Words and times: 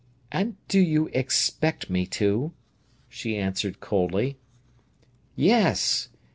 "And 0.31 0.55
do 0.67 0.79
you 0.79 1.11
expect 1.13 1.87
me 1.87 2.07
to?" 2.07 2.53
she 3.07 3.37
answered 3.37 3.79
coldly. 3.81 4.35
"Yes! 5.35 6.09